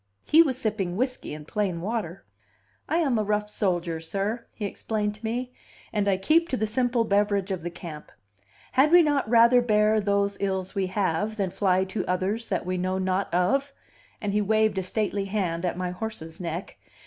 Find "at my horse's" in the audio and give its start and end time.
15.65-16.39